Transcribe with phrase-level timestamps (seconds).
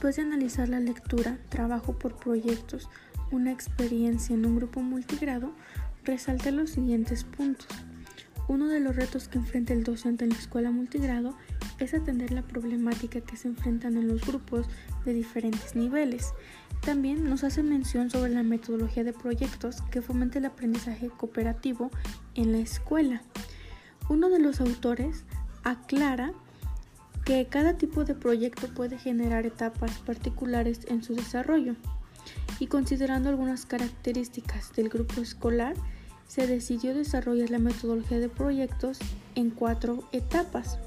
[0.00, 2.88] Después de analizar la lectura, trabajo por proyectos,
[3.30, 5.52] una experiencia en un grupo multigrado,
[6.04, 7.66] resalté los siguientes puntos.
[8.48, 11.36] Uno de los retos que enfrenta el docente en la escuela multigrado
[11.80, 14.64] es atender la problemática que se enfrentan en los grupos
[15.04, 16.32] de diferentes niveles.
[16.80, 21.90] También nos hace mención sobre la metodología de proyectos que fomenta el aprendizaje cooperativo
[22.34, 23.20] en la escuela.
[24.08, 25.24] Uno de los autores
[25.62, 26.32] aclara
[27.30, 31.76] que cada tipo de proyecto puede generar etapas particulares en su desarrollo
[32.58, 35.76] y considerando algunas características del grupo escolar,
[36.26, 38.98] se decidió desarrollar la metodología de proyectos
[39.36, 40.80] en cuatro etapas,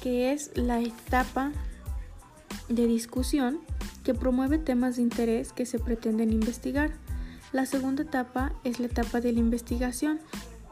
[0.00, 1.50] que es la etapa
[2.68, 3.58] de discusión,
[4.04, 6.92] que promueve temas de interés que se pretenden investigar.
[7.50, 10.20] La segunda etapa es la etapa de la investigación,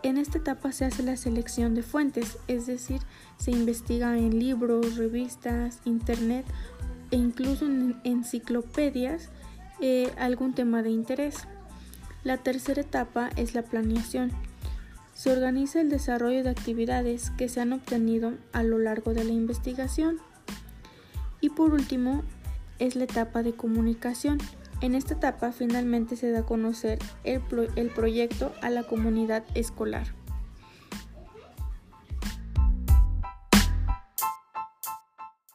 [0.03, 3.01] en esta etapa se hace la selección de fuentes, es decir,
[3.39, 6.47] se investiga en libros, revistas, internet
[7.11, 9.30] e incluso en enciclopedias
[9.80, 11.47] eh, algún tema de interés.
[12.25, 14.33] La tercera etapa es la planeación.
[15.15, 19.33] Se organiza el desarrollo de actividades que se han obtenido a lo largo de la
[19.33, 20.19] investigación.
[21.41, 22.23] Y por último,
[22.79, 24.38] es la etapa de comunicación.
[24.82, 27.41] En esta etapa finalmente se da a conocer el,
[27.91, 30.09] proyecto a la comunidad escolar.